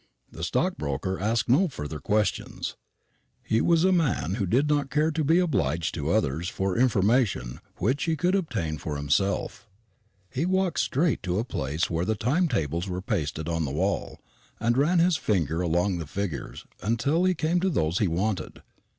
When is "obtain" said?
8.33-8.79